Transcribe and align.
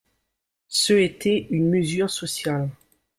C’eût 0.67 1.03
été 1.03 1.45
une 1.51 1.69
mesure 1.69 2.09
sociale 2.09 2.71